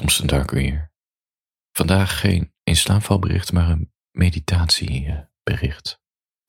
[0.00, 0.92] Thompson Dark weer.
[1.72, 6.00] Vandaag geen inslaapvalbericht, maar een meditatiebericht.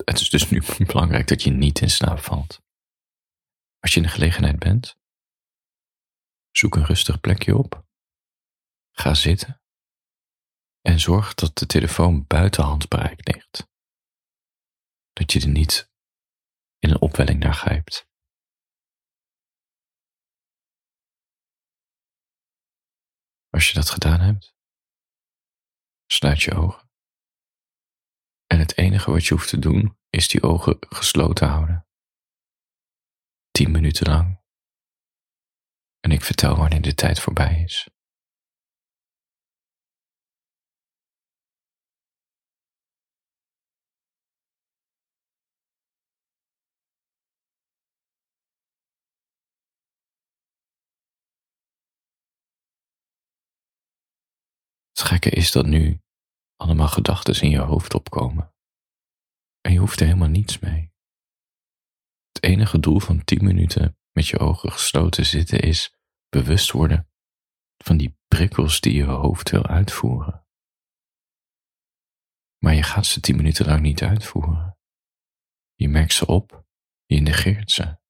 [0.06, 2.62] Het is dus nu belangrijk dat je niet in slaap valt.
[3.80, 4.98] Als je in de gelegenheid bent,
[6.52, 7.86] zoek een rustig plekje op.
[8.92, 9.62] Ga zitten
[10.82, 13.68] en zorg dat de telefoon buiten handbereik ligt.
[15.14, 15.92] Dat je er niet
[16.80, 18.10] in een opwelling naar grijpt.
[23.52, 24.56] Als je dat gedaan hebt,
[26.06, 26.90] sluit je ogen.
[28.48, 31.88] En het enige wat je hoeft te doen is die ogen gesloten houden.
[33.52, 34.42] Tien minuten lang.
[36.00, 37.90] En ik vertel wanneer de tijd voorbij is.
[55.02, 56.02] Het gekke is dat nu
[56.56, 58.54] allemaal gedachten in je hoofd opkomen.
[59.62, 60.94] En je hoeft er helemaal niets mee.
[62.32, 65.96] Het enige doel van 10 minuten met je ogen gesloten zitten is
[66.30, 67.10] bewust worden
[67.78, 70.46] van die prikkels die je hoofd wil uitvoeren.
[72.58, 74.78] Maar je gaat ze 10 minuten lang niet uitvoeren.
[75.76, 76.66] Je merkt ze op,
[77.06, 78.01] je negeert ze.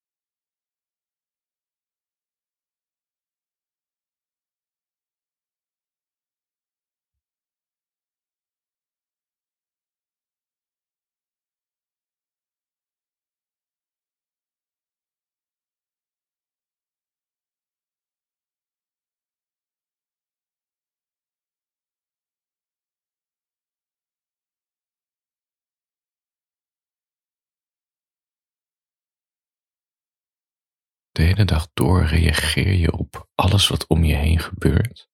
[31.21, 35.09] De hele dag door reageer je op alles wat om je heen gebeurt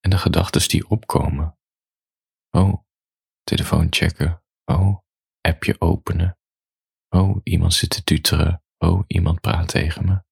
[0.00, 1.58] en de gedachten die opkomen.
[2.50, 2.84] Oh,
[3.42, 4.42] telefoon checken.
[4.64, 4.98] Oh,
[5.40, 6.38] appje openen.
[7.08, 8.62] Oh, iemand zit te tuteren.
[8.78, 10.22] Oh, iemand praat tegen me.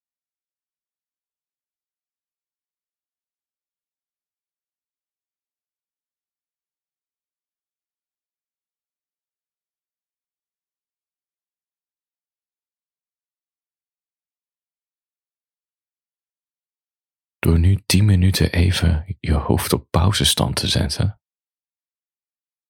[17.47, 21.21] Door nu 10 minuten even je hoofd op pauzestand te zetten.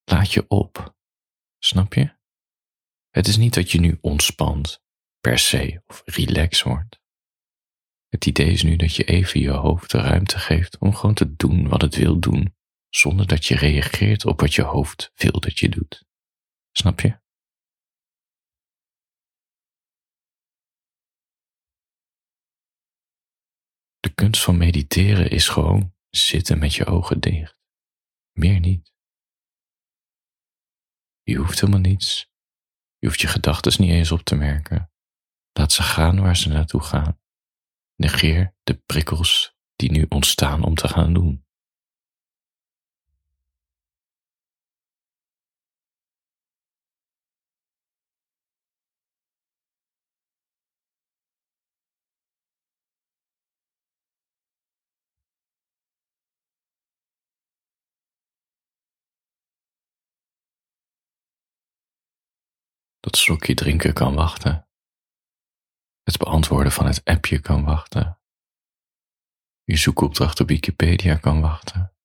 [0.05, 0.95] Laat je op.
[1.59, 2.15] Snap je?
[3.11, 4.83] Het is niet dat je nu ontspant,
[5.21, 7.01] per se, of relax wordt.
[8.09, 11.37] Het idee is nu dat je even je hoofd de ruimte geeft om gewoon te
[11.37, 12.55] doen wat het wil doen,
[12.89, 16.05] zonder dat je reageert op wat je hoofd wil dat je doet.
[16.73, 17.21] Snap je?
[24.17, 27.59] Kunst van mediteren is gewoon zitten met je ogen dicht.
[28.33, 28.93] Meer niet.
[31.23, 32.31] Je hoeft helemaal niets.
[32.99, 34.91] Je hoeft je gedachten niet eens op te merken.
[35.53, 37.21] Laat ze gaan waar ze naartoe gaan.
[37.95, 41.46] Negeer de prikkels die nu ontstaan om te gaan doen.
[63.07, 64.69] Dat slokje drinken kan wachten.
[66.03, 68.21] Het beantwoorden van het appje kan wachten.
[69.65, 71.96] Je zoekopdracht op Wikipedia kan wachten.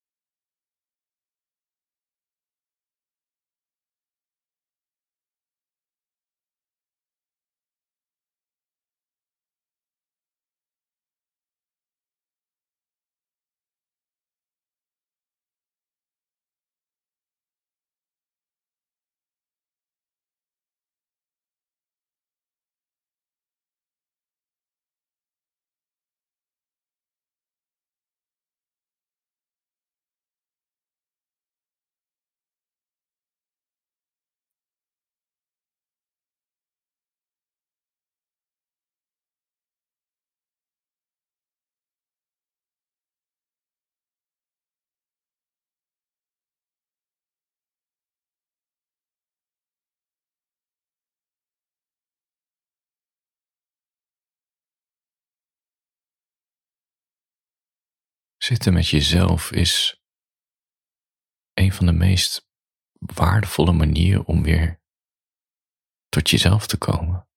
[58.51, 60.01] Zitten met jezelf is
[61.53, 62.47] een van de meest
[62.93, 64.81] waardevolle manieren om weer
[66.09, 67.27] tot jezelf te komen.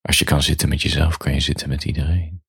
[0.00, 2.43] Als je kan zitten met jezelf, kan je zitten met iedereen.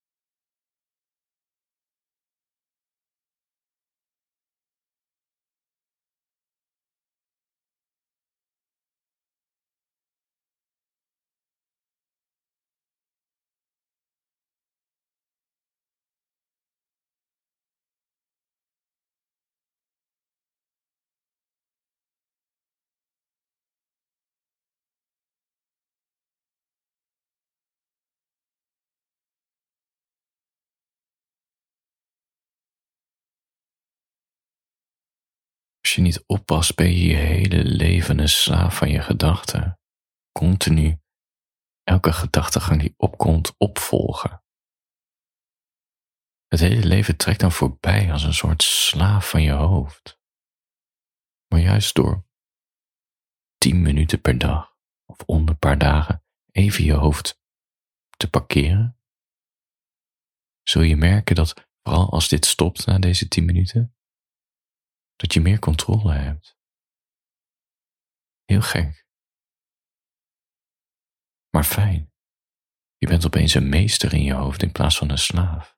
[35.95, 39.79] Als je niet oppast, ben je je hele leven een slaaf van je gedachten.
[40.31, 40.99] Continu
[41.83, 44.43] elke gedachtegang die opkomt opvolgen.
[46.47, 50.19] Het hele leven trekt dan voorbij als een soort slaaf van je hoofd.
[51.47, 52.27] Maar juist door
[53.57, 57.41] tien minuten per dag of onder een paar dagen even je hoofd
[58.17, 58.99] te parkeren,
[60.63, 63.95] zul je merken dat vooral als dit stopt na deze tien minuten,
[65.15, 66.57] dat je meer controle hebt.
[68.43, 69.05] Heel gek.
[71.49, 72.13] Maar fijn.
[72.97, 75.74] Je bent opeens een meester in je hoofd in plaats van een slaaf.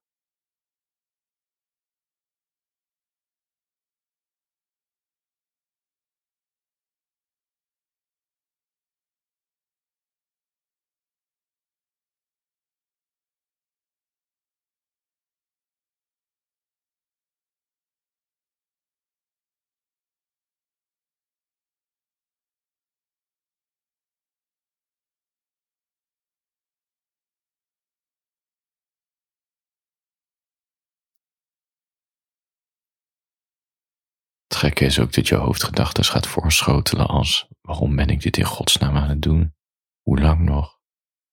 [34.58, 38.96] Gekke is ook dat je hoofdgedachten gaat voorschotelen als waarom ben ik dit in godsnaam
[38.96, 39.56] aan het doen?
[40.02, 40.80] Hoe lang nog?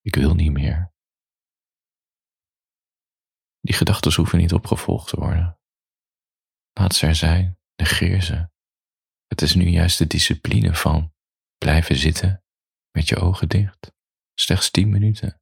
[0.01, 0.93] Ik wil niet meer.
[3.61, 5.59] Die gedachten hoeven niet opgevolgd te worden.
[6.73, 8.49] Laat ze er zijn, negeer ze.
[9.27, 11.13] Het is nu juist de discipline van
[11.57, 12.43] blijven zitten
[12.91, 13.93] met je ogen dicht.
[14.39, 15.41] Slechts tien minuten.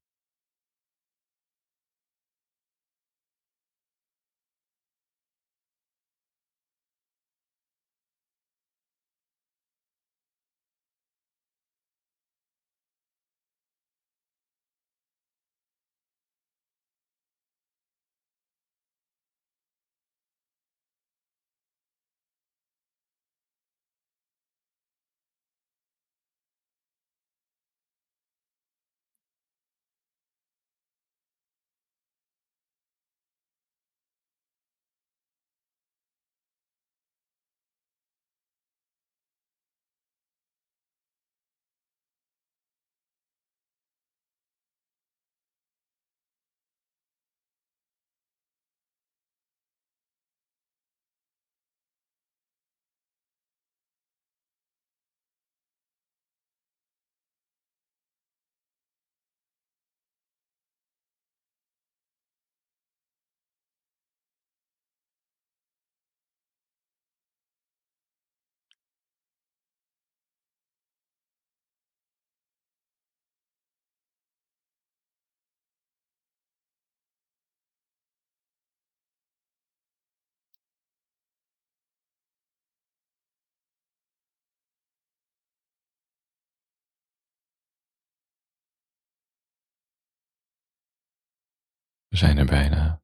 [92.13, 93.03] We zijn er bijna.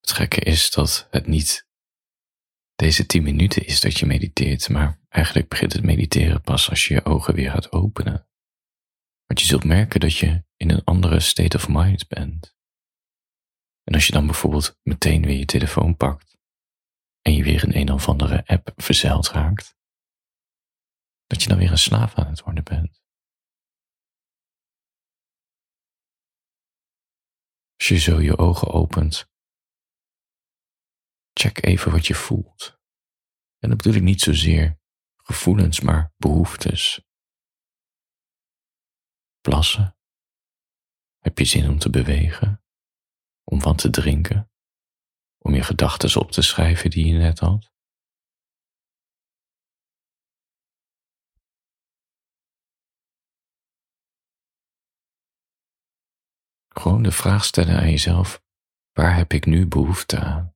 [0.00, 1.68] Het gekke is dat het niet
[2.74, 6.94] deze tien minuten is dat je mediteert, maar eigenlijk begint het mediteren pas als je
[6.94, 8.28] je ogen weer gaat openen.
[9.26, 12.56] Want je zult merken dat je in een andere state of mind bent.
[13.82, 16.38] En als je dan bijvoorbeeld meteen weer je telefoon pakt
[17.20, 19.76] en je weer in een of andere app verzeild raakt,
[21.26, 22.99] dat je dan weer een slaaf aan het worden bent.
[27.80, 29.26] Als je zo je ogen opent,
[31.32, 32.78] check even wat je voelt.
[33.58, 34.78] En dat bedoel ik niet zozeer
[35.16, 37.04] gevoelens, maar behoeftes.
[39.40, 39.96] Plassen.
[41.18, 42.64] Heb je zin om te bewegen?
[43.44, 44.50] Om wat te drinken?
[45.38, 47.69] Om je gedachten op te schrijven die je net had?
[56.80, 58.42] Gewoon de vraag stellen aan jezelf,
[58.92, 60.54] waar heb ik nu behoefte aan?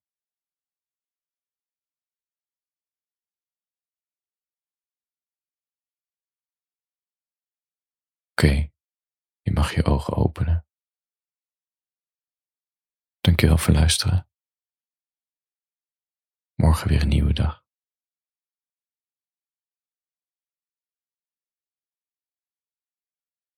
[8.30, 8.70] Oké,
[9.42, 10.66] je mag je ogen openen.
[13.20, 14.28] Dankjewel voor luisteren.
[16.54, 17.63] Morgen weer een nieuwe dag.